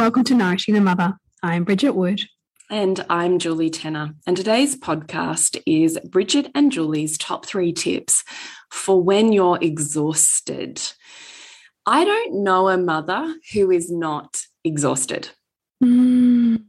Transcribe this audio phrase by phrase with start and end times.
[0.00, 1.18] Welcome to Nourishing the Mother.
[1.42, 2.22] I'm Bridget Wood.
[2.70, 4.14] And I'm Julie Tenner.
[4.26, 8.24] And today's podcast is Bridget and Julie's top three tips
[8.70, 10.80] for when you're exhausted.
[11.84, 15.28] I don't know a mother who is not exhausted.
[15.84, 16.64] Mm.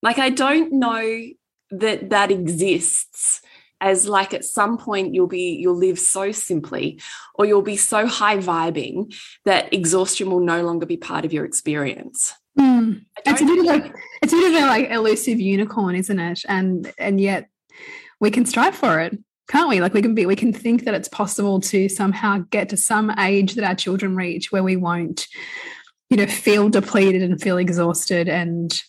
[0.00, 1.24] Like, I don't know
[1.72, 3.40] that that exists
[3.80, 7.00] as like at some point you'll be you'll live so simply
[7.34, 11.44] or you'll be so high vibing that exhaustion will no longer be part of your
[11.44, 13.00] experience mm.
[13.24, 13.92] it's a bit of a
[14.22, 17.48] it's a bit of a like elusive unicorn isn't it and and yet
[18.20, 20.94] we can strive for it can't we like we can be we can think that
[20.94, 25.26] it's possible to somehow get to some age that our children reach where we won't
[26.10, 28.82] you know feel depleted and feel exhausted and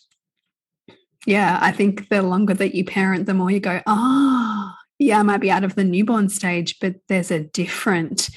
[1.26, 5.18] yeah i think the longer that you parent the more you go ah oh, yeah,
[5.18, 8.28] I might be out of the newborn stage, but there's a different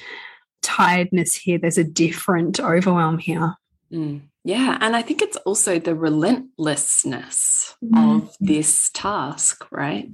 [0.62, 1.58] tiredness here.
[1.58, 3.54] There's a different overwhelm here.
[3.92, 4.22] Mm.
[4.44, 4.76] Yeah.
[4.80, 8.16] And I think it's also the relentlessness mm.
[8.16, 10.08] of this task, right?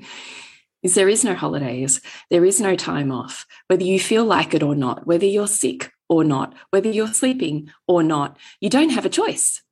[0.83, 4.63] Is there is no holidays, there is no time off, whether you feel like it
[4.63, 9.05] or not, whether you're sick or not, whether you're sleeping or not, you don't have
[9.05, 9.63] a choice.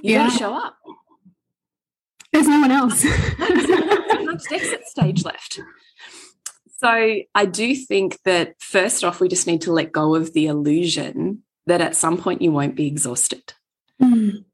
[0.00, 0.26] You yeah.
[0.26, 0.78] got to show up.
[2.32, 3.04] There's no one else.
[3.04, 5.60] much exit stage left.
[6.78, 10.46] So I do think that first off, we just need to let go of the
[10.46, 13.54] illusion that at some point you won't be exhausted.
[14.02, 14.44] Mm.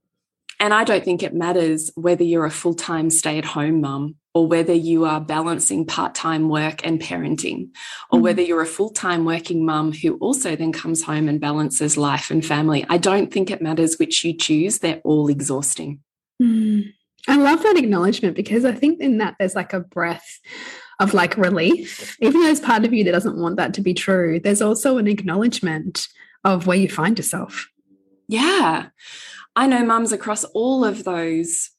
[0.60, 4.16] And I don't think it matters whether you're a full time stay at home mum
[4.34, 7.68] or whether you are balancing part time work and parenting,
[8.10, 8.22] or mm.
[8.22, 12.30] whether you're a full time working mum who also then comes home and balances life
[12.30, 12.86] and family.
[12.88, 16.00] I don't think it matters which you choose, they're all exhausting.
[16.40, 16.92] Mm.
[17.28, 20.40] I love that acknowledgement because I think in that there's like a breath
[20.98, 22.16] of like relief.
[22.20, 24.98] Even though there's part of you that doesn't want that to be true, there's also
[24.98, 26.08] an acknowledgement
[26.44, 27.68] of where you find yourself.
[28.32, 28.86] Yeah.
[29.54, 31.70] I know mums across all of those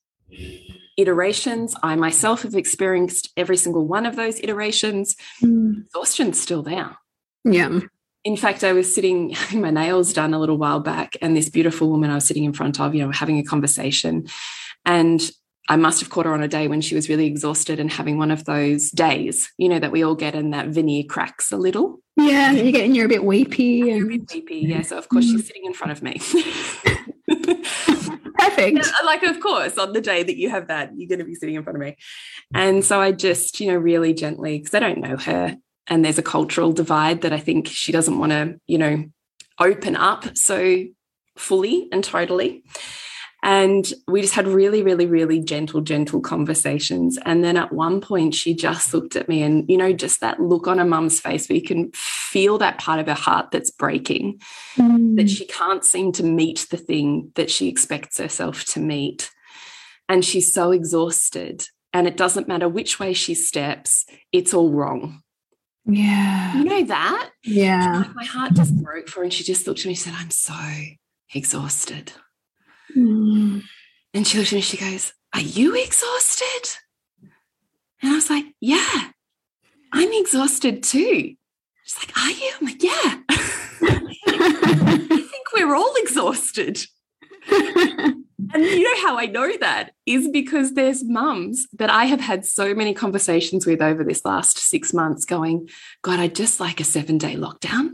[0.98, 1.76] iterations.
[1.82, 5.16] I myself have experienced every single one of those iterations.
[5.42, 5.86] Mm.
[5.86, 6.96] Exhaustion's still there.
[7.44, 7.80] Yeah.
[8.24, 11.50] In fact, I was sitting having my nails done a little while back, and this
[11.50, 14.28] beautiful woman I was sitting in front of, you know, having a conversation.
[14.86, 15.28] And
[15.70, 18.18] I must have caught her on a day when she was really exhausted and having
[18.18, 21.58] one of those days, you know, that we all get and that veneer cracks a
[21.58, 22.02] little.
[22.18, 23.90] Yeah, you get and you're a bit weepy.
[23.90, 24.04] And...
[24.04, 24.82] a bit weepy, yeah.
[24.82, 25.46] So of course she's mm.
[25.46, 26.20] sitting in front of me.
[28.38, 28.92] Perfect.
[29.06, 31.56] Like, of course, on the day that you have that, you're going to be sitting
[31.56, 31.96] in front of me.
[32.54, 35.58] And so I just, you know, really gently, because I don't know her,
[35.88, 39.06] and there's a cultural divide that I think she doesn't want to, you know,
[39.60, 40.86] open up so
[41.38, 42.64] fully and totally.
[43.44, 47.20] And we just had really, really, really gentle, gentle conversations.
[47.26, 50.40] And then at one point, she just looked at me and, you know, just that
[50.40, 53.70] look on a mum's face where you can feel that part of her heart that's
[53.70, 54.40] breaking,
[54.78, 55.18] mm.
[55.18, 59.30] that she can't seem to meet the thing that she expects herself to meet.
[60.08, 61.68] And she's so exhausted.
[61.92, 65.22] And it doesn't matter which way she steps, it's all wrong.
[65.86, 66.58] Yeah.
[66.58, 67.32] You know that?
[67.44, 68.06] Yeah.
[68.16, 69.24] my heart just broke for her.
[69.26, 70.56] And she just looked at me and said, I'm so
[71.34, 72.14] exhausted.
[72.96, 73.64] Mm.
[74.14, 76.78] And she looked at me, she goes, Are you exhausted?
[78.02, 79.10] And I was like, Yeah,
[79.92, 81.36] I'm exhausted too.
[81.84, 82.52] She's like, Are you?
[82.60, 83.20] I'm like, Yeah.
[84.26, 86.86] I think we're all exhausted.
[87.50, 92.46] and you know how I know that is because there's mums that I have had
[92.46, 95.70] so many conversations with over this last six months going,
[96.02, 97.92] God, I'd just like a seven day lockdown.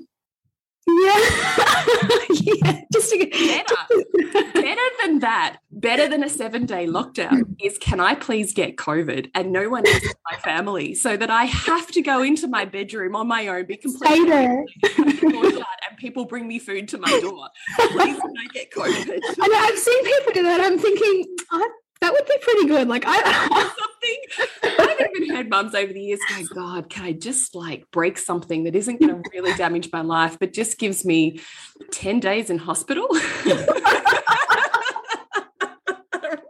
[0.87, 1.85] Yeah.
[2.31, 2.81] yeah.
[2.91, 4.53] Just to get better.
[4.53, 4.81] better
[5.19, 7.53] than that, better than a seven day lockdown hmm.
[7.61, 11.29] is can I please get COVID and no one else in my family so that
[11.29, 14.65] I have to go into my bedroom on my own, be completely there.
[14.97, 17.49] and people bring me food to my door.
[17.77, 19.09] Please can I get COVID?
[19.09, 20.61] And I've seen people do that.
[20.61, 21.71] I'm thinking, oh,
[22.01, 22.87] that would be pretty good.
[22.87, 23.21] Like I
[23.79, 24.79] something.
[24.79, 28.63] I've even heard mums over the years go, God, can I just like break something
[28.63, 31.41] that isn't going to really damage my life, but just gives me
[31.91, 33.07] 10 days in hospital?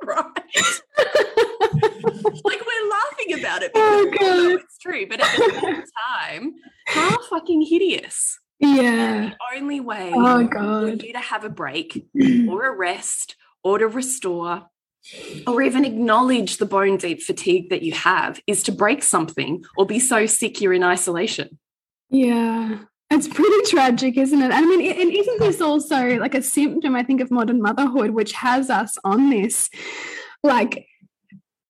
[0.04, 0.26] right.
[2.44, 3.34] like we're laughing
[3.64, 4.62] about it Oh, because know God.
[4.64, 5.84] it's true, but at the same
[6.20, 6.56] time,
[6.88, 8.40] how fucking hideous.
[8.60, 9.30] Yeah.
[9.52, 11.04] The only way Oh for God.
[11.04, 12.06] you to have a break
[12.50, 14.68] or a rest or to restore
[15.48, 19.86] or even acknowledge the bone deep fatigue that you have is to break something or
[19.86, 21.58] be so sick you're in isolation.
[22.10, 22.80] Yeah.
[23.12, 24.46] It's pretty tragic, isn't it?
[24.52, 28.12] And I mean, and isn't this also like a symptom, I think, of modern motherhood,
[28.12, 29.70] which has us on this
[30.44, 30.86] like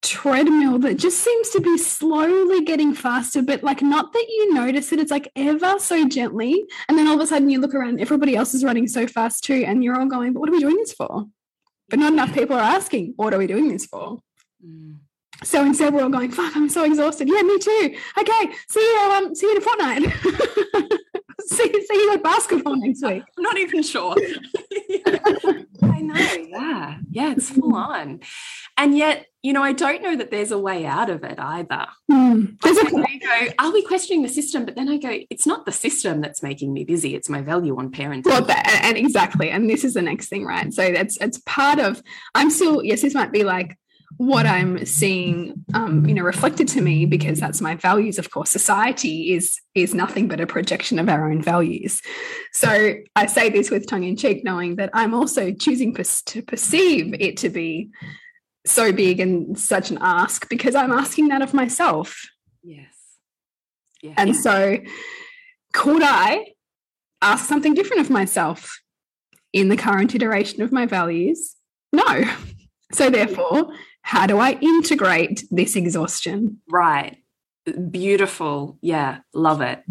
[0.01, 4.92] treadmill that just seems to be slowly getting faster, but like not that you notice
[4.92, 6.63] it, it's like ever so gently.
[6.88, 9.44] And then all of a sudden you look around, everybody else is running so fast
[9.44, 11.25] too, and you're all going, but what are we doing this for?
[11.90, 14.19] But not enough people are asking, what are we doing this for?
[15.44, 17.96] So instead, we're all going, "Fuck, I'm so exhausted." Yeah, me too.
[18.18, 19.12] Okay, see you.
[19.12, 20.04] Um, see you in a fortnight.
[21.48, 23.24] see, see you at basketball next week.
[23.38, 24.16] I'm not even sure.
[26.00, 26.48] I know.
[26.50, 26.98] Yeah.
[27.12, 27.31] Yeah.
[27.31, 27.75] It's full mm.
[27.75, 28.19] on.
[28.78, 31.88] And yet, you know, I don't know that there's a way out of it either.
[32.12, 32.60] Mm.
[32.62, 34.66] There's a I go, are we questioning the system?
[34.66, 37.16] But then I go, it's not the system that's making me busy.
[37.16, 38.25] It's my value on parenting.
[38.25, 40.74] well, that, and exactly, and this is the next thing, right?
[40.74, 42.01] So that's it's part of.
[42.36, 43.78] I'm still yes, this might be like
[44.18, 48.18] what I'm seeing, um, you know, reflected to me because that's my values.
[48.18, 52.02] Of course, society is is nothing but a projection of our own values.
[52.54, 57.16] So I say this with tongue in cheek, knowing that I'm also choosing to perceive
[57.20, 57.92] it to be
[58.66, 62.22] so big and such an ask because I'm asking that of myself.
[62.64, 62.94] yes.
[64.02, 64.14] Yeah.
[64.16, 64.80] And so,
[65.74, 66.54] could I
[67.22, 68.80] ask something different of myself
[69.52, 71.56] in the current iteration of my values?
[71.94, 72.24] No.
[72.92, 76.62] So, therefore, how do I integrate this exhaustion?
[76.69, 77.18] Right.
[77.92, 78.78] Beautiful.
[78.81, 79.19] Yeah.
[79.34, 79.84] Love it.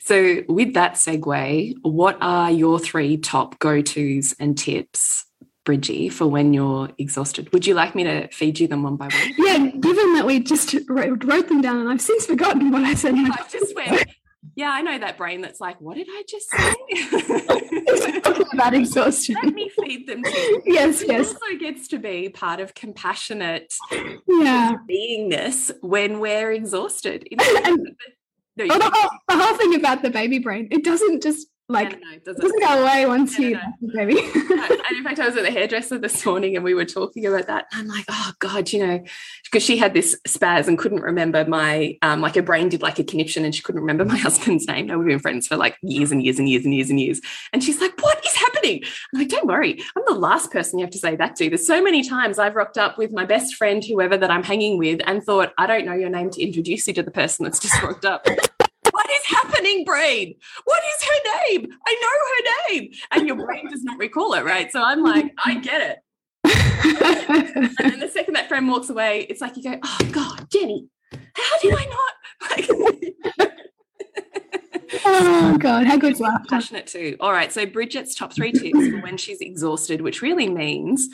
[0.00, 5.26] So, with that segue, what are your three top go tos and tips,
[5.66, 7.52] Bridgie, for when you're exhausted?
[7.52, 9.34] Would you like me to feed you them one by one?
[9.36, 13.14] Yeah, given that we just wrote, them down and I've since forgotten what I said.
[13.18, 14.08] I just went,
[14.54, 16.74] yeah, I know that brain that's like, what did I just say?
[18.52, 19.36] About exhaustion.
[19.42, 20.62] Let me feed them to you.
[20.64, 21.28] Yes, It yes.
[21.28, 23.74] also gets to be part of compassionate
[24.26, 24.74] Yeah.
[24.88, 27.26] beingness when we're exhausted.
[27.64, 27.96] And-
[28.56, 31.46] no, Well, oh, the, whole, the whole thing about the baby brain, it doesn't just
[31.68, 32.40] like, no, no, it doesn't.
[32.40, 34.06] doesn't go away once No, no, you no.
[34.06, 34.18] baby.
[34.20, 37.46] and in fact, I was at the hairdresser this morning and we were talking about
[37.48, 37.66] that.
[37.72, 39.04] I'm like, oh God, you know,
[39.44, 42.98] because she had this spaz and couldn't remember my, um, like her brain did like
[42.98, 44.86] a conniption and she couldn't remember my husband's name.
[44.86, 47.20] Now we've been friends for like years and years and years and years and years.
[47.52, 48.82] And she's like, what is happening?
[49.12, 49.82] I'm like, don't worry.
[49.96, 51.48] I'm the last person you have to say that to.
[51.48, 54.78] There's so many times I've rocked up with my best friend, whoever that I'm hanging
[54.78, 57.58] with, and thought, I don't know your name to introduce you to the person that's
[57.58, 58.26] just rocked up.
[59.08, 60.34] What is happening, brain?
[60.64, 61.66] What is her name?
[61.86, 62.92] I know her name.
[63.10, 64.70] And your brain does not recall it, right?
[64.70, 65.98] So I'm like, I get it.
[66.44, 70.88] And then the second that friend walks away, it's like you go, oh God, Jenny,
[71.32, 72.12] how did I not?
[72.50, 72.68] Like,
[75.06, 75.86] oh, God.
[75.86, 76.46] How good's laughter?
[76.50, 77.16] passionate too.
[77.18, 77.50] All right.
[77.50, 81.08] So Bridget's top three tips for when she's exhausted, which really means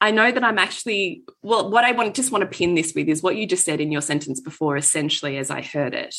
[0.00, 3.08] I know that I'm actually well, what I want just want to pin this with
[3.08, 6.14] is what you just said in your sentence before, essentially, as I heard it,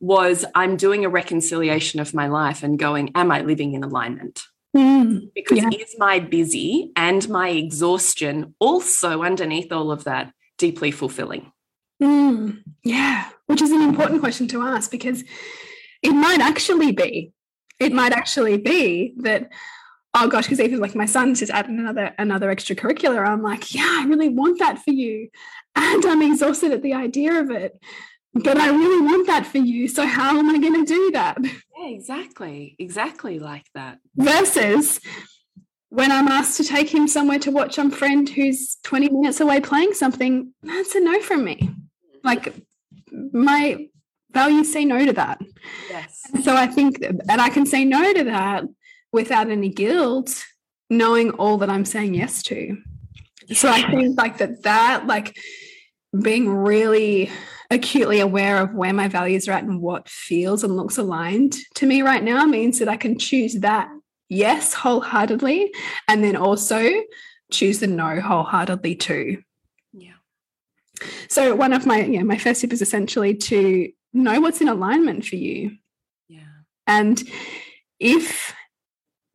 [0.00, 4.42] was I'm doing a reconciliation of my life and going, Am I living in alignment?
[4.76, 5.70] Mm, Because Yeah.
[5.72, 11.52] is my busy and my exhaustion also underneath all of that deeply fulfilling?
[12.02, 15.24] mm, yeah, which is an important question to ask because
[16.02, 17.32] it might actually be,
[17.80, 19.50] it might actually be that,
[20.16, 23.26] oh gosh, because even like my son's just added another another extracurricular.
[23.26, 25.28] I'm like, yeah, I really want that for you,
[25.74, 27.78] and I'm exhausted at the idea of it.
[28.34, 29.88] But I really want that for you.
[29.88, 31.38] So how am I going to do that?
[31.42, 32.76] Yeah, exactly.
[32.78, 33.98] Exactly like that.
[34.14, 35.00] versus
[35.88, 39.60] when I'm asked to take him somewhere to watch some friend who's 20 minutes away
[39.60, 41.70] playing something, that's a no from me.
[42.24, 42.54] Like
[43.32, 43.88] my
[44.32, 45.40] values say no to that.
[45.88, 46.22] Yes.
[46.44, 48.64] So I think and I can say no to that
[49.12, 50.44] without any guilt,
[50.90, 52.76] knowing all that I'm saying yes to.
[53.54, 55.36] So I think like that that like
[56.20, 57.30] being really
[57.70, 61.86] acutely aware of where my values are at and what feels and looks aligned to
[61.86, 63.88] me right now means that I can choose that
[64.28, 65.72] yes wholeheartedly
[66.08, 66.90] and then also
[67.50, 69.42] choose the no wholeheartedly too.
[69.92, 70.14] Yeah.
[71.28, 75.24] So one of my yeah my first tip is essentially to know what's in alignment
[75.24, 75.76] for you.
[76.28, 76.40] Yeah.
[76.86, 77.22] And
[78.00, 78.55] if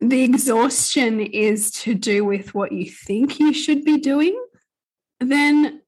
[0.02, 4.38] the exhaustion is to do with what you think you should be doing,
[5.20, 5.80] then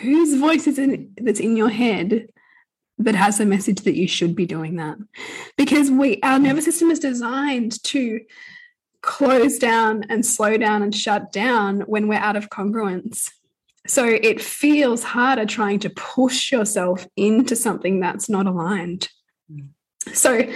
[0.00, 2.28] whose voice is in that's in your head
[2.98, 4.98] that has the message that you should be doing that?
[5.58, 8.20] Because we our nervous system is designed to
[9.02, 13.30] close down and slow down and shut down when we're out of congruence.
[13.86, 19.10] So it feels harder trying to push yourself into something that's not aligned.
[19.52, 19.68] Mm.
[20.14, 20.48] So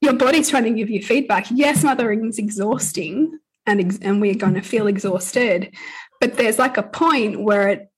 [0.00, 1.46] your body's trying to give you feedback.
[1.50, 5.74] Yes, mothering is exhausting and, and we're going to feel exhausted.
[6.20, 7.90] But there's like a point where it,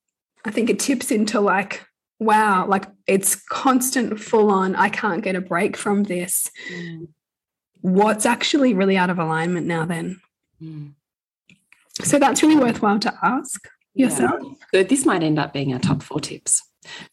[0.44, 1.86] I think it tips into like,
[2.18, 4.74] wow, like it's constant full on.
[4.74, 6.50] I can't get a break from this.
[6.72, 7.08] Mm.
[7.80, 10.20] What's actually really out of alignment now then?
[10.60, 10.94] Mm.
[12.02, 14.40] So that's really worthwhile to ask yourself.
[14.42, 14.54] Yeah.
[14.72, 14.88] Good.
[14.88, 16.62] This might end up being our top four tips.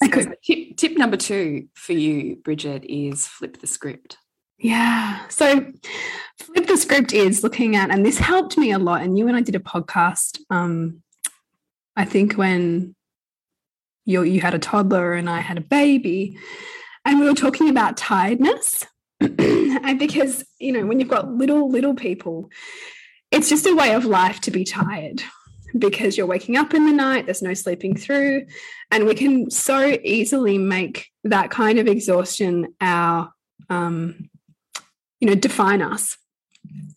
[0.04, 4.18] So tip, tip number two for you, Bridget, is flip the script.
[4.60, 5.28] Yeah.
[5.30, 5.66] So
[6.38, 9.02] flip the script is looking at, and this helped me a lot.
[9.02, 11.02] And you and I did a podcast, um,
[11.96, 12.96] I think when
[14.06, 16.38] you you had a toddler and I had a baby,
[17.06, 18.86] and we were talking about tiredness.
[19.20, 22.50] and because, you know, when you've got little, little people,
[23.32, 25.22] it's just a way of life to be tired
[25.78, 28.46] because you're waking up in the night, there's no sleeping through.
[28.92, 33.32] And we can so easily make that kind of exhaustion our
[33.70, 34.29] um,
[35.20, 36.18] you know, define us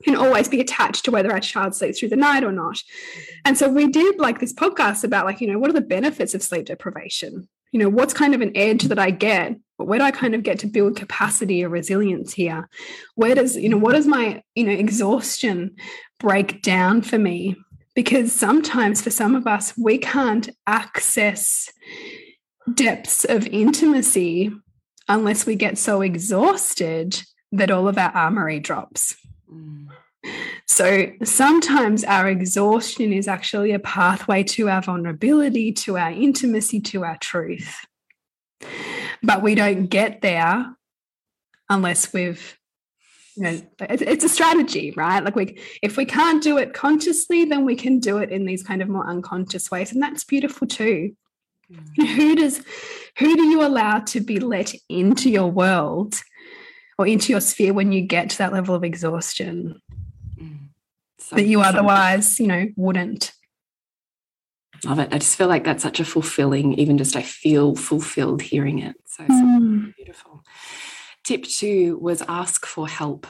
[0.02, 2.82] can always be attached to whether our child sleeps through the night or not.
[3.44, 6.34] And so we did like this podcast about like, you know, what are the benefits
[6.34, 7.48] of sleep deprivation?
[7.70, 9.56] You know, what's kind of an edge that I get?
[9.78, 12.68] But Where do I kind of get to build capacity or resilience here?
[13.14, 15.76] Where does, you know, what does my, you know, exhaustion
[16.18, 17.56] break down for me?
[17.94, 21.70] Because sometimes for some of us, we can't access
[22.74, 24.50] depths of intimacy
[25.08, 27.22] unless we get so exhausted
[27.52, 29.14] that all of our armory drops.
[29.52, 29.88] Mm.
[30.66, 37.04] So sometimes our exhaustion is actually a pathway to our vulnerability, to our intimacy, to
[37.04, 37.84] our truth.
[39.22, 40.74] But we don't get there
[41.68, 42.58] unless we've
[43.36, 47.64] you know it's a strategy right like we if we can't do it consciously then
[47.64, 51.16] we can do it in these kind of more unconscious ways and that's beautiful too
[51.72, 52.06] mm.
[52.14, 52.62] who does
[53.18, 56.20] who do you allow to be let into your world
[57.02, 59.82] or into your sphere when you get to that level of exhaustion
[60.40, 60.58] mm.
[61.18, 63.32] so, that you otherwise, you know, wouldn't.
[64.84, 65.12] Love it.
[65.12, 68.96] I just feel like that's such a fulfilling, even just I feel fulfilled hearing it.
[69.06, 69.94] So, mm.
[69.96, 70.44] beautiful.
[71.24, 73.26] Tip two was ask for help.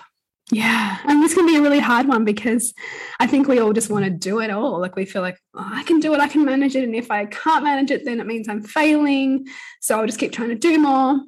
[0.50, 0.98] Yeah.
[1.04, 2.74] And this can be a really hard one because
[3.20, 4.80] I think we all just want to do it all.
[4.80, 6.84] Like we feel like, oh, I can do it, I can manage it.
[6.84, 9.46] And if I can't manage it, then it means I'm failing.
[9.80, 11.20] So I'll just keep trying to do more.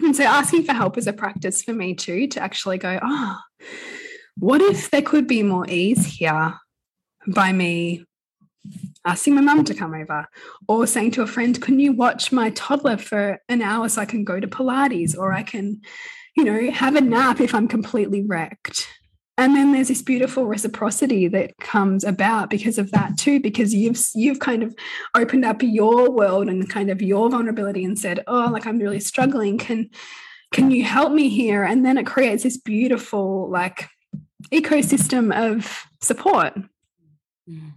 [0.00, 3.38] And so asking for help is a practice for me too, to actually go, oh,
[4.36, 6.54] what if there could be more ease here
[7.26, 8.04] by me
[9.04, 10.26] asking my mum to come over
[10.68, 14.04] or saying to a friend, can you watch my toddler for an hour so I
[14.04, 15.80] can go to Pilates or I can,
[16.36, 18.88] you know, have a nap if I'm completely wrecked?
[19.38, 23.98] And then there's this beautiful reciprocity that comes about because of that too because you've
[24.14, 24.74] you've kind of
[25.14, 29.00] opened up your world and kind of your vulnerability and said oh like i'm really
[29.00, 29.58] struggling.
[29.58, 29.90] Can
[30.52, 31.64] can you help me here?
[31.64, 33.88] And then it creates this beautiful like
[34.52, 36.54] ecosystem of support.
[37.48, 37.72] Mm.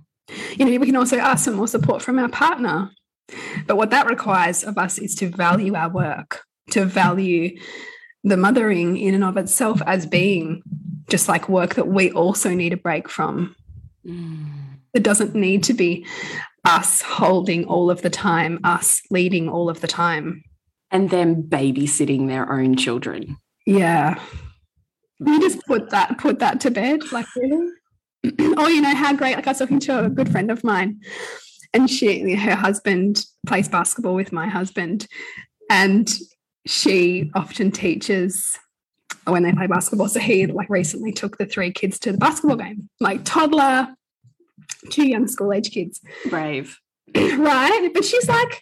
[0.57, 2.89] you know we can also ask for more support from our partner
[3.67, 7.55] but what that requires of us is to value our work to value
[8.23, 10.61] the mothering in and of itself as being
[11.09, 13.55] just like work that we also need a break from.
[14.05, 14.45] Mm.
[14.93, 16.05] It doesn't need to be
[16.65, 20.43] us holding all of the time, us leading all of the time.
[20.91, 23.38] And then babysitting their own children.
[23.65, 24.19] Yeah.
[25.19, 27.71] You just put that put that to bed, like really.
[28.57, 29.35] oh, you know how great.
[29.35, 31.01] Like I was talking to a good friend of mine,
[31.73, 35.07] and she her husband plays basketball with my husband,
[35.69, 36.09] and
[36.65, 38.57] she often teaches
[39.25, 40.09] when they play basketball.
[40.09, 43.89] So he like recently took the three kids to the basketball game, like toddler,
[44.89, 46.01] two young school age kids.
[46.29, 46.77] Brave.
[47.15, 47.89] right.
[47.93, 48.61] But she's like,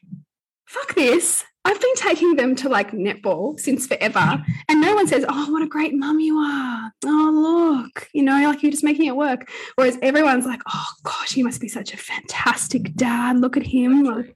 [0.67, 1.43] fuck this.
[1.67, 4.51] I've been taking them to like netball since forever, mm-hmm.
[4.69, 8.41] and no one says, "Oh, what a great mum you are." Oh, look, you know,
[8.47, 9.49] like you're just making it work.
[9.75, 13.41] Whereas everyone's like, "Oh gosh, he must be such a fantastic dad.
[13.41, 14.33] Look at him." Like,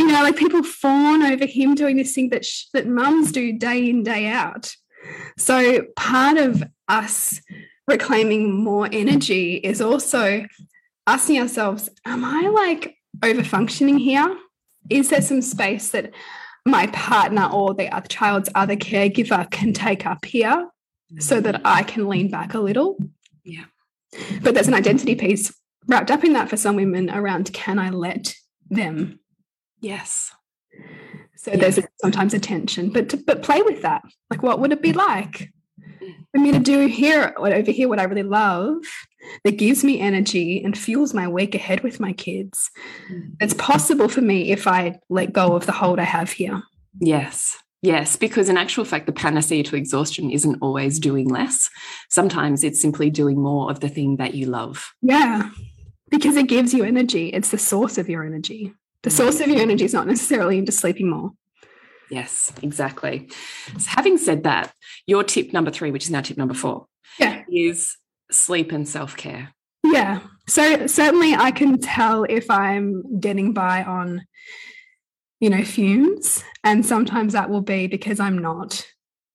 [0.00, 3.52] you know, like people fawn over him doing this thing that sh- that mums do
[3.52, 4.74] day in day out.
[5.36, 7.40] So part of us
[7.86, 10.44] reclaiming more energy is also
[11.06, 14.36] asking ourselves, "Am I like over functioning here?"
[14.90, 16.12] is there some space that
[16.70, 20.68] my partner or the other child's other caregiver can take up here
[21.18, 21.60] so that mm.
[21.64, 22.98] I can lean back a little?
[23.44, 23.64] Yeah.
[24.42, 25.54] But there's an identity piece
[25.86, 28.34] wrapped up in that for some women around can I let
[28.70, 29.20] them?
[29.80, 30.32] Yes.
[31.36, 31.58] So yeah.
[31.58, 34.02] there's sometimes a tension, but to, but play with that.
[34.30, 35.50] Like, what would it be like?
[36.32, 38.76] For me to do here over here what I really love
[39.44, 42.70] that gives me energy and fuels my week ahead with my kids.
[43.10, 43.34] Mm.
[43.40, 46.62] It's possible for me if I let go of the hold I have here.
[47.00, 47.58] Yes.
[47.80, 51.70] Yes, because in actual fact, the panacea to exhaustion isn't always doing less.
[52.10, 54.92] Sometimes it's simply doing more of the thing that you love.
[55.00, 55.50] Yeah,
[56.10, 57.28] because it gives you energy.
[57.28, 58.74] It's the source of your energy.
[59.04, 61.30] The source of your energy is not necessarily into sleeping more.
[62.10, 63.28] Yes, exactly.
[63.78, 64.72] So having said that,
[65.06, 66.86] your tip number three, which is now tip number four,
[67.18, 67.42] yeah.
[67.52, 67.96] is
[68.30, 69.52] sleep and self care.
[69.84, 70.20] Yeah.
[70.46, 74.24] So certainly I can tell if I'm getting by on,
[75.40, 76.42] you know, fumes.
[76.64, 78.86] And sometimes that will be because I'm not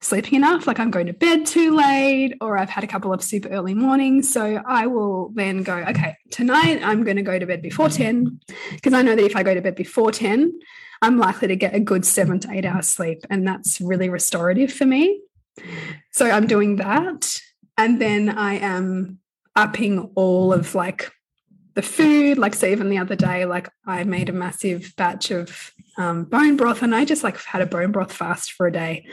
[0.01, 3.23] sleeping enough, like I'm going to bed too late, or I've had a couple of
[3.23, 4.31] super early mornings.
[4.31, 8.39] So I will then go, okay, tonight I'm going to go to bed before 10,
[8.71, 10.51] because I know that if I go to bed before 10,
[11.03, 13.25] I'm likely to get a good seven to eight hours sleep.
[13.29, 15.19] And that's really restorative for me.
[16.11, 17.41] So I'm doing that.
[17.77, 19.19] And then I am
[19.53, 21.11] upping all of like
[21.73, 22.37] the food.
[22.37, 26.55] Like, so even the other day, like I made a massive batch of um, bone
[26.55, 29.05] broth and I just like had a bone broth fast for a day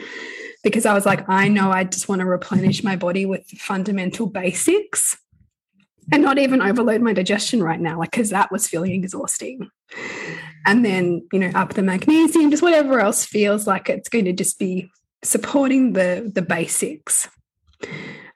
[0.63, 4.27] because I was like, I know I just want to replenish my body with fundamental
[4.27, 5.17] basics
[6.11, 9.69] and not even overload my digestion right now, like, because that was feeling exhausting.
[10.65, 14.33] And then you know up the magnesium just whatever else feels like it's going to
[14.33, 14.89] just be
[15.23, 17.27] supporting the the basics.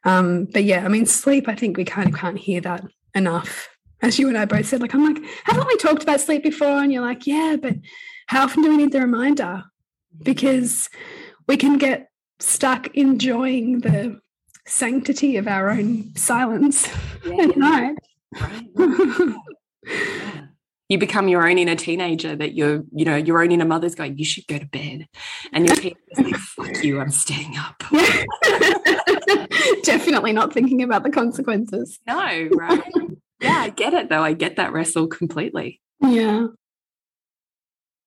[0.04, 3.70] Um but yeah i mean sleep i think we kind of can't hear that enough.
[4.02, 6.68] As you and i both said like i'm like haven't we talked about sleep before?
[6.68, 7.76] And you're like yeah but
[8.28, 9.64] how often do we need the reminder?
[10.24, 10.90] Because
[11.48, 12.10] we can get
[12.40, 14.20] stuck enjoying the
[14.66, 16.90] sanctity of our own silence
[17.26, 17.96] yeah, at night
[18.42, 18.68] right.
[19.86, 20.46] yeah
[20.90, 24.18] you become your own inner teenager that you're, you know, your own inner mother's going,
[24.18, 25.08] you should go to bed.
[25.52, 27.84] And your teenager's like, fuck you, I'm staying up.
[29.84, 32.00] Definitely not thinking about the consequences.
[32.06, 32.84] No, right.
[33.42, 34.24] yeah, I get it though.
[34.24, 35.82] I get that wrestle completely.
[36.02, 36.48] Yeah.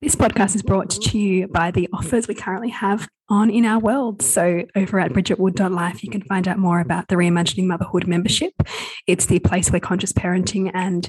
[0.00, 3.80] This podcast is brought to you by the offers we currently have on in our
[3.80, 4.22] world.
[4.22, 8.52] So, over at bridgetwood.life, you can find out more about the Reimagining Motherhood membership.
[9.08, 11.08] It's the place where conscious parenting and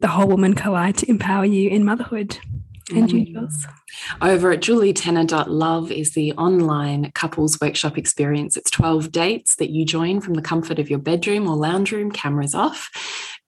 [0.00, 2.38] the whole woman collide to empower you in motherhood.
[2.90, 3.66] And you, Jules?
[4.20, 8.56] Over at julietenner.love is the online couples workshop experience.
[8.56, 12.10] It's 12 dates that you join from the comfort of your bedroom or lounge room,
[12.10, 12.90] cameras off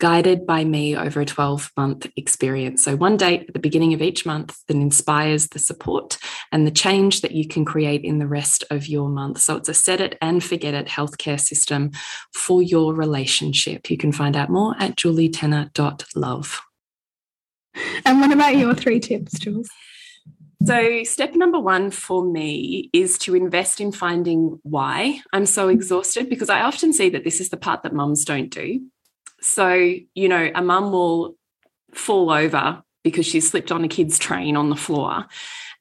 [0.00, 2.82] guided by me over a 12 month experience.
[2.82, 6.18] So, one date at the beginning of each month that inspires the support
[6.50, 9.38] and the change that you can create in the rest of your month.
[9.40, 11.92] So, it's a set it and forget it healthcare system
[12.34, 13.90] for your relationship.
[13.90, 16.60] You can find out more at julietenner.love.
[18.04, 19.68] And what about your three tips, Jules?
[20.64, 26.28] So, step number one for me is to invest in finding why I'm so exhausted
[26.28, 28.80] because I often see that this is the part that mums don't do.
[29.40, 31.36] So, you know, a mum will
[31.92, 35.26] fall over because she's slipped on a kid's train on the floor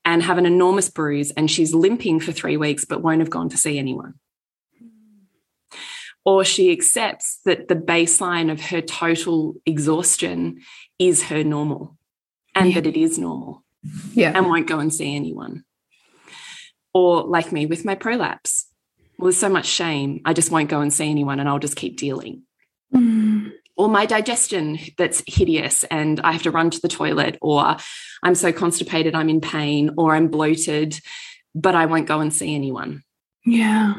[0.06, 3.50] and have an enormous bruise and she's limping for three weeks but won't have gone
[3.50, 4.15] to see anyone.
[6.26, 10.62] Or she accepts that the baseline of her total exhaustion
[10.98, 11.98] is her normal
[12.56, 12.76] and yeah.
[12.76, 13.63] that it is normal.
[14.13, 14.34] Yeah.
[14.36, 15.63] And won't go and see anyone.
[16.93, 18.67] Or like me with my prolapse.
[19.17, 20.22] Well, there's so much shame.
[20.26, 22.43] I just won't go and see anyone and I'll just keep dealing.
[22.93, 23.54] Mm.
[23.75, 27.78] Or my digestion that's hideous and I have to run to the toilet, or
[28.23, 30.99] I'm so constipated, I'm in pain, or I'm bloated,
[31.56, 33.04] but I won't go and see anyone.
[33.45, 33.93] Yeah.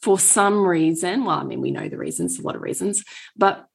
[0.00, 3.02] For some reason, well, I mean, we know the reasons, a lot of reasons,
[3.36, 3.66] but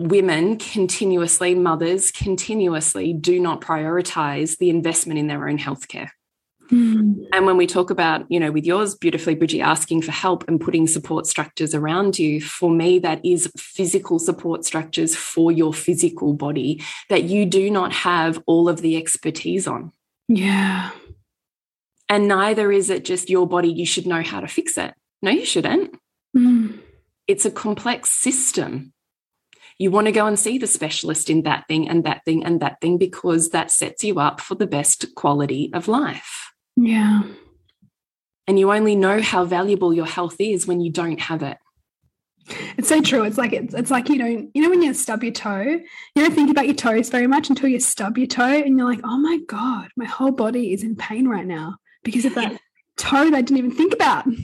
[0.00, 6.08] women continuously, mothers continuously do not prioritize the investment in their own healthcare.
[6.70, 7.26] Mm.
[7.32, 10.60] And when we talk about, you know, with yours beautifully, Bridgie, asking for help and
[10.60, 16.34] putting support structures around you, for me, that is physical support structures for your physical
[16.34, 19.92] body that you do not have all of the expertise on.
[20.28, 20.90] Yeah.
[22.08, 24.94] And neither is it just your body, you should know how to fix it.
[25.22, 25.98] No, you shouldn't.
[26.36, 26.80] Mm.
[27.26, 28.92] It's a complex system.
[29.78, 32.60] You want to go and see the specialist in that thing and that thing and
[32.60, 36.47] that thing because that sets you up for the best quality of life.
[36.80, 37.22] Yeah.
[38.46, 41.58] And you only know how valuable your health is when you don't have it.
[42.78, 43.24] It's so true.
[43.24, 46.22] It's like it's, it's like you don't you know when you stub your toe, you
[46.22, 49.00] don't think about your toes very much until you stub your toe and you're like,
[49.04, 52.58] oh my god, my whole body is in pain right now because of that
[52.96, 54.24] toe that I didn't even think about.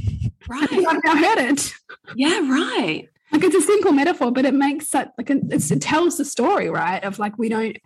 [0.46, 0.70] Right.
[0.70, 1.74] I've now heard it.
[2.16, 3.08] Yeah, right.
[3.32, 6.68] Like it's a simple metaphor, but it makes that like it's, it tells the story,
[6.68, 7.02] right?
[7.02, 7.78] Of like we don't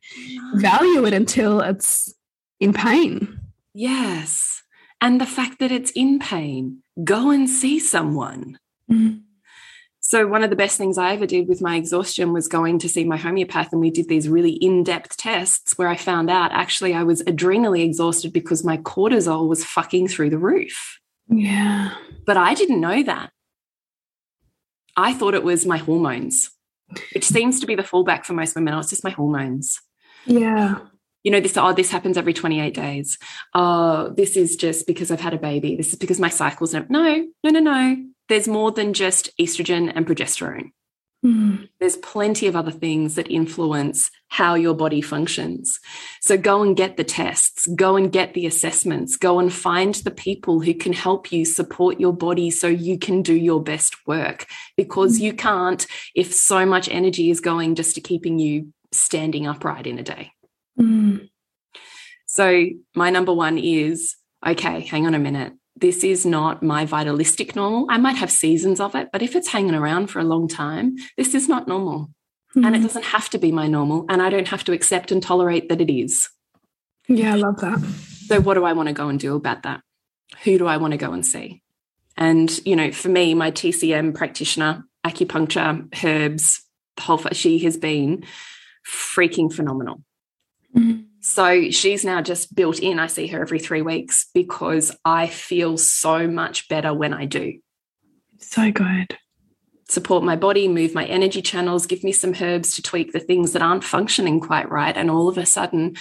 [0.54, 2.12] value it until it's
[2.58, 3.37] in pain.
[3.78, 4.64] Yes.
[5.00, 8.58] And the fact that it's in pain, go and see someone.
[8.90, 9.22] Mm.
[10.00, 12.88] So, one of the best things I ever did with my exhaustion was going to
[12.88, 16.50] see my homeopath, and we did these really in depth tests where I found out
[16.50, 20.98] actually I was adrenally exhausted because my cortisol was fucking through the roof.
[21.28, 21.94] Yeah.
[22.26, 23.30] But I didn't know that.
[24.96, 26.50] I thought it was my hormones,
[27.14, 28.74] which seems to be the fallback for most women.
[28.74, 29.80] Oh, it's just my hormones.
[30.26, 30.80] Yeah.
[31.24, 33.18] You know, this, oh, this happens every 28 days.
[33.54, 35.76] Oh, this is just because I've had a baby.
[35.76, 37.96] This is because my cycle's no, no, no, no, no.
[38.28, 40.70] There's more than just estrogen and progesterone.
[41.24, 41.68] Mm.
[41.80, 45.80] There's plenty of other things that influence how your body functions.
[46.20, 50.12] So go and get the tests, go and get the assessments, go and find the
[50.12, 54.46] people who can help you support your body so you can do your best work
[54.76, 59.86] because you can't if so much energy is going just to keeping you standing upright
[59.86, 60.30] in a day.
[60.78, 61.28] Mm.
[62.26, 67.54] So my number one is okay, hang on a minute this is not my vitalistic
[67.54, 67.86] normal.
[67.88, 70.96] I might have seasons of it, but if it's hanging around for a long time,
[71.16, 72.10] this is not normal.
[72.56, 72.66] Mm.
[72.66, 74.06] And it doesn't have to be my normal.
[74.08, 76.28] And I don't have to accept and tolerate that it is.
[77.06, 77.78] Yeah, I love that.
[78.26, 79.80] So, what do I want to go and do about that?
[80.44, 81.62] Who do I want to go and see?
[82.16, 86.62] And, you know, for me, my TCM practitioner, acupuncture, herbs,
[86.96, 88.24] the whole, she has been
[88.86, 90.02] freaking phenomenal.
[90.78, 91.04] Mm.
[91.20, 92.98] So she's now just built in.
[92.98, 97.60] I see her every three weeks because I feel so much better when I do.
[98.38, 99.18] So good.
[99.88, 103.52] Support my body, move my energy channels, give me some herbs to tweak the things
[103.52, 104.96] that aren't functioning quite right.
[104.96, 105.96] And all of a sudden,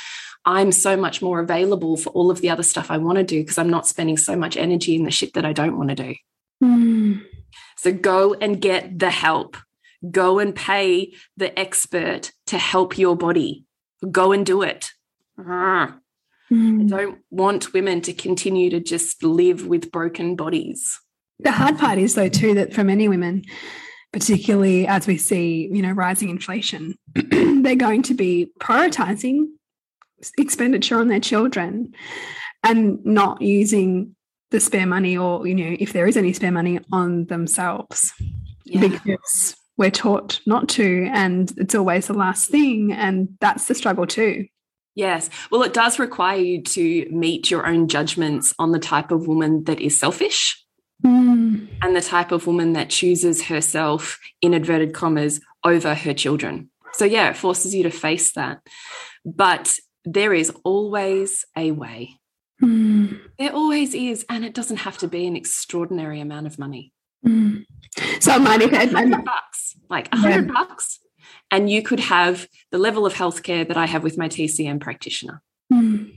[0.45, 3.41] I'm so much more available for all of the other stuff I want to do
[3.41, 5.95] because I'm not spending so much energy in the shit that I don't want to
[5.95, 6.15] do.
[6.63, 7.23] Mm.
[7.77, 9.57] So go and get the help.
[10.09, 13.65] Go and pay the expert to help your body.
[14.11, 14.91] Go and do it.
[15.37, 15.93] I
[16.51, 16.87] Mm.
[16.87, 20.97] don't want women to continue to just live with broken bodies.
[21.39, 23.43] The hard part is, though, too, that for many women,
[24.13, 29.47] particularly as we see, you know, rising inflation, they're going to be prioritizing
[30.37, 31.93] expenditure on their children
[32.63, 34.15] and not using
[34.51, 38.13] the spare money or, you know, if there is any spare money on themselves
[38.63, 38.87] Yeah.
[38.87, 42.91] because we're taught not to and it's always the last thing.
[42.91, 44.47] And that's the struggle, too.
[44.95, 45.29] Yes.
[45.51, 49.63] Well, it does require you to meet your own judgments on the type of woman
[49.65, 50.63] that is selfish
[51.05, 51.67] Mm.
[51.83, 56.71] and the type of woman that chooses herself, in inverted commas, over her children.
[56.93, 58.61] So, yeah, it forces you to face that.
[59.23, 62.15] But there is always a way.
[62.63, 63.19] Mm.
[63.37, 64.25] There always is.
[64.27, 66.93] And it doesn't have to be an extraordinary amount of money.
[67.23, 67.65] Mm.
[68.19, 69.56] So I might, 100 bucks,
[69.89, 70.99] like a hundred bucks,
[71.51, 75.41] and you could have the level of healthcare that I have with my TCM practitioner.
[75.71, 76.13] Mm.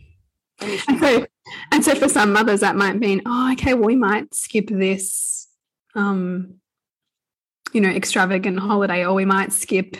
[0.60, 1.26] And if And you- so,
[1.72, 5.48] and so for some mothers, that might mean, oh, okay, well, we might skip this,
[5.94, 6.54] um,
[7.72, 9.96] you know, extravagant holiday, or we might skip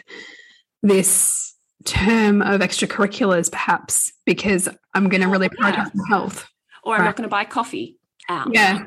[0.83, 1.55] this
[1.85, 5.73] term of extracurriculars, perhaps, because I'm going to really Yeah.
[5.73, 6.47] prioritize my health.
[6.83, 7.07] or I'm Right.
[7.09, 8.49] not going to buy coffee out.
[8.55, 8.85] Yeah.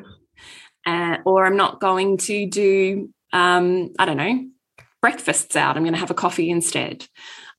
[0.84, 4.48] Uh, or I'm not going to do, um, I don't know,
[5.04, 5.76] breakfasts out.
[5.76, 7.06] I'm going to have a coffee instead.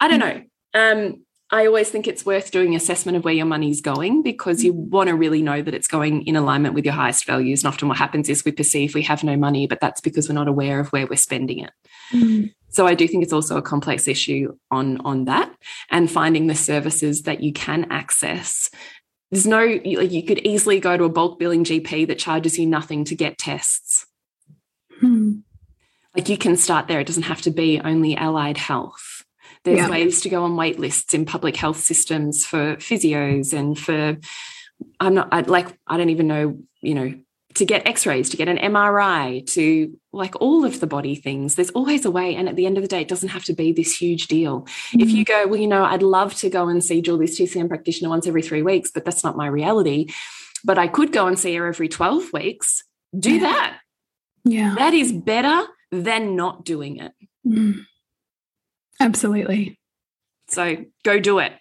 [0.00, 0.42] I don't know.
[0.72, 4.72] Um, I always think it's worth doing assessment of where your money's going because you
[4.72, 7.62] want to really know that it's going in alignment with your highest values.
[7.62, 10.35] And often what happens is we perceive we have no money, but that's because we're
[10.35, 11.70] not aware of where we're spending it.
[12.12, 12.54] Mm.
[12.70, 15.54] So I do think it's also a complex issue on on that
[15.90, 18.70] and finding the services that you can access.
[19.30, 22.59] There's no you- like you could easily go to a bulk billing GP that charges
[22.59, 24.07] you nothing to get tests.
[25.02, 25.42] Mm.
[26.16, 27.00] Like you can start there.
[27.00, 29.24] It doesn't have to be only allied health.
[29.64, 29.90] There's Yeah.
[29.90, 34.18] ways to go on wait lists in public health systems for physios and for
[35.00, 37.14] I'm not I like I don't even know, you know,
[37.55, 41.55] to get x-rays, to get an MRI, to like all of the body things.
[41.55, 43.55] There's always a way and at the end of the day it doesn't have to
[43.55, 44.66] be this huge deal.
[44.92, 45.44] If you mm-hmm.
[45.44, 48.42] go, well, you know, I'd love to go and see Julie's TCM practitioner once every
[48.42, 50.09] 3 weeks, but that's not my reality.
[50.66, 52.85] but I could go and see her every 12 weeks.
[53.18, 53.40] Do Yeah.
[53.40, 53.81] that.
[54.44, 54.74] Yeah.
[54.79, 55.66] That is better
[56.02, 57.12] than not doing it.
[57.46, 57.87] Mm.
[59.00, 59.78] Absolutely.
[60.48, 61.52] So go do it.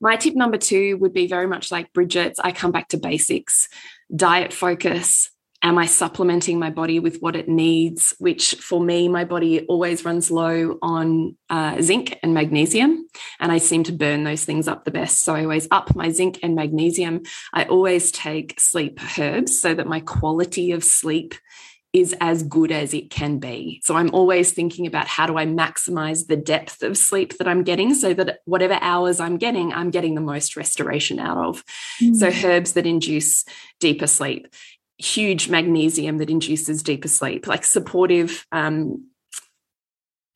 [0.00, 2.38] My tip number two would be very much like Bridget's.
[2.38, 3.68] I come back to basics,
[4.14, 5.30] diet focus.
[5.60, 8.14] Am I supplementing my body with what it needs?
[8.20, 13.08] Which for me, my body always runs low on uh, zinc and magnesium,
[13.40, 15.24] and I seem to burn those things up the best.
[15.24, 17.22] So I always up my zinc and magnesium.
[17.52, 21.34] I always take sleep herbs so that my quality of sleep
[21.92, 23.80] is as good as it can be.
[23.82, 27.64] So I'm always thinking about how do I maximize the depth of sleep that I'm
[27.64, 31.64] getting so that whatever hours I'm getting, I'm getting the most restoration out of.
[32.14, 33.44] So herbs that induce
[33.80, 34.48] deeper sleep,
[34.98, 39.07] huge magnesium that induces deeper sleep, like supportive um,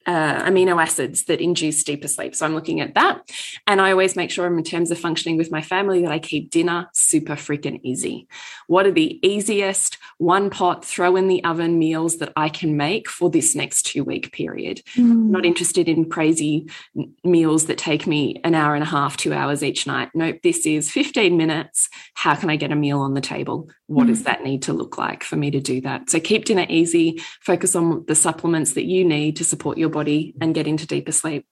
[0.06, 2.34] uh, amino acids that induce deeper sleep.
[2.34, 3.30] So I'm looking at that.
[3.66, 6.50] And I always make sure, in terms of functioning with my family, that I keep
[6.50, 8.26] dinner super freaking easy.
[8.66, 13.08] What are the easiest one pot, throw in the oven meals that I can make
[13.08, 14.82] for this next two week period?
[14.96, 15.30] Mm.
[15.30, 16.68] not interested in crazy
[17.24, 20.10] meals that take me an hour and a half, two hours each night.
[20.14, 21.88] Nope, this is 15 minutes.
[22.14, 23.70] How can I get a meal on the table?
[23.86, 26.08] What does that need to look like for me to do that?
[26.08, 30.35] So keep dinner easy, focus on the supplements that you need to support your body
[30.40, 31.46] and get into deeper sleep.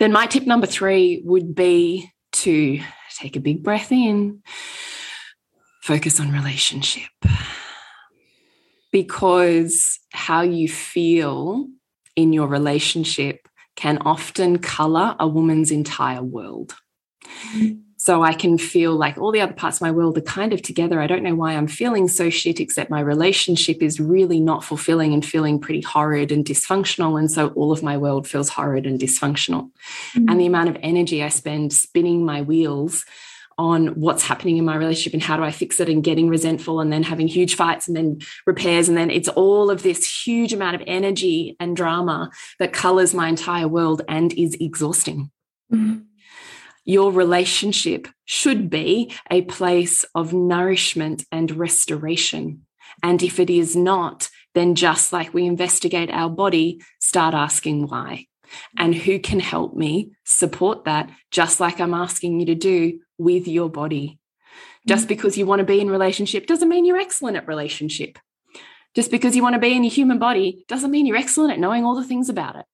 [0.00, 2.80] Then my tip number three would be to
[3.16, 4.42] take a big breath in,
[5.82, 7.10] focus on relationship.
[8.92, 11.68] Because how you feel
[12.16, 16.74] in your relationship can often color a woman's entire world.
[17.54, 17.85] Mm-hmm.
[18.06, 20.62] So I can feel like all the other parts of my world are kind of
[20.62, 21.00] together.
[21.00, 25.12] I don't know why I'm feeling so shit, except my relationship is really not fulfilling
[25.12, 27.18] and feeling pretty horrid and dysfunctional.
[27.18, 29.72] And so all of my world feels horrid and dysfunctional.
[30.14, 33.04] And the amount of energy I spend spinning my wheels
[33.58, 36.78] on what's happening in my relationship and how do I fix it and getting resentful
[36.78, 38.88] and then having huge fights and then repairs.
[38.88, 43.26] And then it's all of this huge amount of energy and drama that colors my
[43.26, 45.32] entire world and is exhausting.
[45.72, 46.04] Mm.
[46.86, 52.64] Your relationship should be a place of nourishment and restoration.
[53.02, 58.26] And if it is not, then just like we investigate our body, start asking why.
[58.78, 63.48] And who can help me support that, just like I'm asking you to do with
[63.48, 64.20] your body.
[64.86, 65.08] Just mm.
[65.08, 68.16] because you want to be in relationship doesn't mean you're excellent at relationship.
[68.94, 71.58] Just because you want to be in your human body doesn't mean you're excellent at
[71.58, 72.64] knowing all the things about it.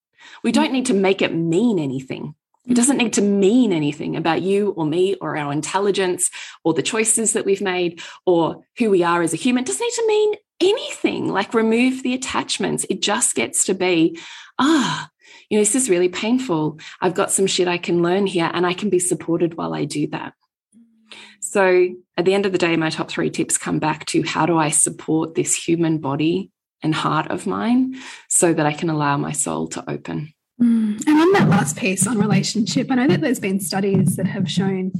[0.44, 0.54] We mm.
[0.54, 2.34] don't need to make it mean anything.
[2.68, 6.30] It doesn't need to mean anything about you or me or our intelligence
[6.62, 9.64] or the choices that we've made or who we are as a human.
[9.64, 11.28] It doesn't need to mean anything.
[11.28, 12.86] Like remove the attachments.
[12.88, 14.18] It just gets to be,
[14.60, 15.10] ah,
[15.50, 16.78] you know, this is really painful.
[17.00, 19.84] I've got some shit I can learn here and I can be supported while I
[19.84, 20.34] do that.
[21.40, 24.46] So at the end of the day, my top three tips come back to how
[24.46, 27.96] do I support this human body and heart of mine
[28.28, 30.32] so that I can allow my soul to open.
[30.62, 31.06] Mm.
[31.06, 34.50] And on that last piece on relationship, I know that there's been studies that have
[34.50, 34.92] shown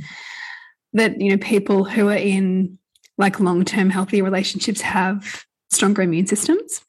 [0.93, 2.79] that you know people who are in
[3.17, 6.81] like long-term healthy relationships have stronger immune systems.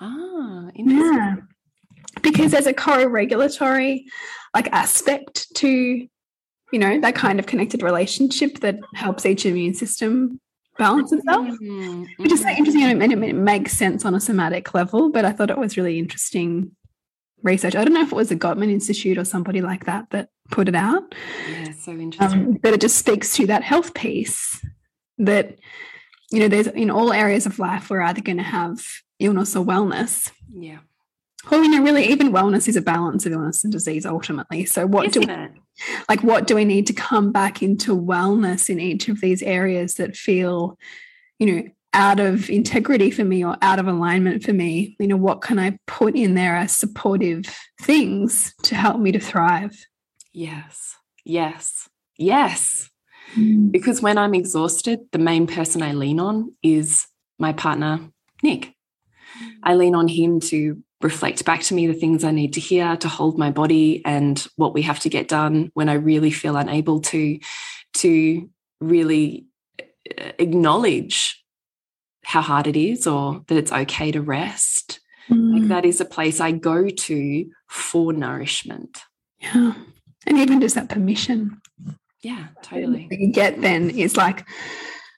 [0.00, 1.14] Ah, interesting.
[1.14, 1.36] Yeah.
[2.22, 4.06] Because there's a co-regulatory
[4.54, 10.40] like aspect to you know that kind of connected relationship that helps each immune system
[10.78, 11.46] balance itself.
[11.62, 12.56] Mm, Which is so mhm.
[12.56, 15.58] interesting and it, and it makes sense on a somatic level, but I thought it
[15.58, 16.74] was really interesting
[17.44, 17.76] research.
[17.76, 20.68] I don't know if it was the Gottman Institute or somebody like that that put
[20.68, 21.14] it out,
[21.50, 22.40] Yeah, so interesting.
[22.46, 24.64] um, but it just speaks to that health piece
[25.18, 25.56] that,
[26.32, 28.84] you know, there's in all areas of life, we're either going to have
[29.20, 30.30] illness or wellness.
[30.52, 30.78] yeah.
[31.50, 34.64] Or, you know, really, even wellness is a balance of illness and disease ultimately.
[34.64, 35.50] So, what do we it?
[36.08, 39.94] like what do we need to come back into wellness in each of these areas
[39.96, 40.78] that feel
[41.40, 41.62] you know
[41.94, 45.58] out of integrity for me or out of alignment for me you know what can
[45.58, 47.44] i put in there as supportive
[47.80, 49.86] things to help me to thrive
[50.34, 50.96] Yes.
[51.24, 51.88] Yes.
[52.18, 52.90] Yes.
[53.70, 57.06] Because when I'm exhausted, the main person I lean on is
[57.38, 58.00] my partner,
[58.42, 58.74] Nick.
[59.62, 62.96] I lean on him to reflect back to me the things I need to hear,
[62.96, 66.56] to hold my body and what we have to get done when I really feel
[66.56, 67.38] unable to,
[67.94, 69.46] to really
[69.80, 71.43] uh, acknowledge
[72.24, 75.00] how hard it is or that it's okay to rest.
[75.30, 78.98] Like Mm, that is a place I go to for nourishment.
[79.40, 79.72] yeah
[80.26, 81.60] and even just that permission
[82.22, 83.06] Yeah, totally.
[83.10, 84.46] that you get then is like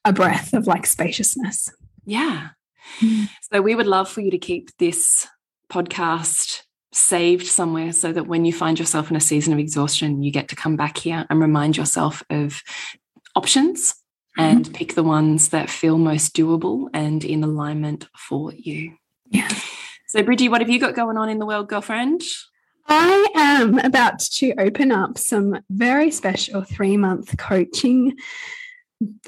[0.04, 1.68] a breath of like spaciousness
[2.04, 2.50] Yeah.
[3.00, 3.28] Mm.
[3.50, 5.26] So we would love for you to keep this
[5.68, 10.30] podcast saved somewhere so that when you find yourself in a season of exhaustion, you
[10.30, 12.62] get to come back here and remind yourself of
[13.34, 13.94] options
[14.38, 14.56] Mm-hmm.
[14.56, 18.96] and pick the ones that feel most doable and in alignment for you.
[19.30, 19.48] Yeah.
[20.08, 22.22] So, Bridgie, what have you got going on in the world, girlfriend?
[22.86, 28.16] I am about to open up some very special three month coaching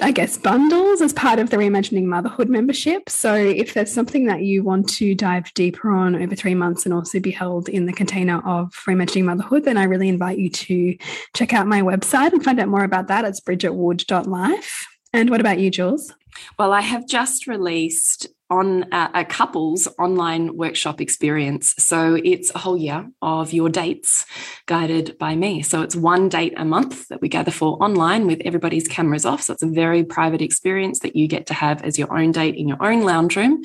[0.01, 3.07] I guess, bundles as part of the Reimagining Motherhood membership.
[3.07, 6.93] So, if there's something that you want to dive deeper on over three months and
[6.93, 10.97] also be held in the container of Reimagining Motherhood, then I really invite you to
[11.35, 13.25] check out my website and find out more about that.
[13.25, 14.87] It's bridgetwood.life.
[15.13, 16.13] And what about you, Jules?
[16.57, 21.75] Well, I have just released on a, a, couple's online workshop experience.
[21.77, 24.25] So it's a whole year of your dates
[24.65, 25.61] guided by me.
[25.61, 29.43] So it's one date a month that we gather for online with everybody's cameras off.
[29.43, 32.55] So it's a very private experience that you get to have as your own date
[32.55, 33.61] in your own lounge room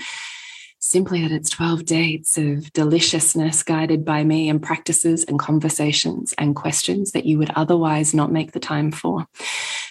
[0.85, 6.55] simply that it's 12 dates of deliciousness guided by me and practices and conversations and
[6.55, 9.27] questions that you would otherwise not make the time for.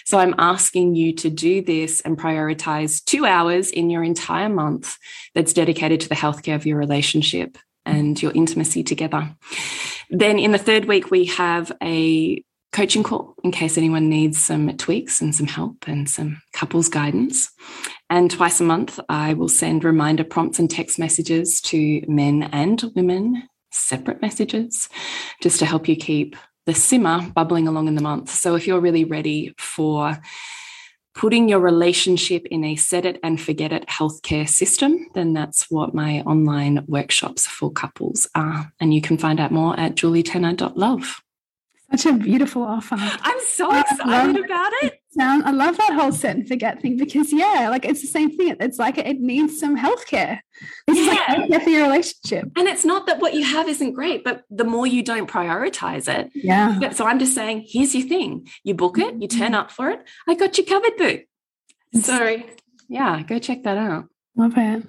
[0.04, 4.96] So I'm asking you to do this and prioritize two hours in your entire month
[5.34, 9.34] that's dedicated to the healthcare of your relationship and your intimacy together.
[10.10, 14.76] Then in the third week, we have a coaching call in case anyone needs some
[14.76, 17.50] tweaks and some help and some couples guidance.
[18.14, 22.80] And twice a month, I will send reminder prompts and text messages to men and
[22.94, 24.88] women, separate messages,
[25.42, 28.30] just to help you keep the simmer bubbling along in the month.
[28.30, 30.16] So if you're really ready for
[31.16, 35.92] putting your relationship in a set it and forget it healthcare system, then that's what
[35.92, 38.72] my online workshops for couples are.
[38.78, 41.20] And you can find out more at julietenner.love.
[41.90, 42.94] Such a beautiful offer.
[42.96, 45.00] I'm so excited about it.
[45.20, 48.56] I love that whole set and forget thing because yeah, like it's the same thing.
[48.60, 50.40] It's like it needs some healthcare.
[50.86, 51.02] This yeah.
[51.02, 52.48] is like healthcare for your relationship.
[52.56, 56.08] And it's not that what you have isn't great, but the more you don't prioritize
[56.08, 56.30] it.
[56.34, 56.90] Yeah.
[56.90, 58.48] So I'm just saying, here's your thing.
[58.64, 59.54] You book it, you turn mm-hmm.
[59.54, 60.00] up for it.
[60.26, 61.20] I got you covered, boo.
[62.00, 62.42] So
[62.88, 64.06] yeah, go check that out.
[64.36, 64.86] Love it.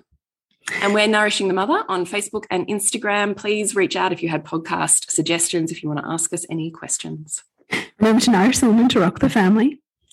[0.81, 3.38] And we're Nourishing the Mother on Facebook and Instagram.
[3.38, 6.71] Please reach out if you had podcast suggestions, if you want to ask us any
[6.71, 7.43] questions.
[7.99, 9.81] Remember to nourish the woman to rock the family.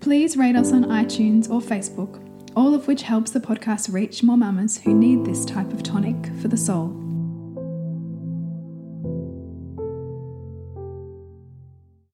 [0.00, 2.22] please rate us on iTunes or Facebook,
[2.56, 6.16] all of which helps the podcast reach more mamas who need this type of tonic
[6.40, 7.07] for the soul.